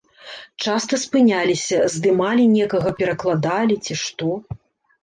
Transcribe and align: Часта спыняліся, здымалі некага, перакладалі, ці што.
Часта 0.63 0.99
спыняліся, 1.03 1.77
здымалі 1.97 2.43
некага, 2.57 2.89
перакладалі, 3.03 3.83
ці 3.85 3.93
што. 4.07 4.37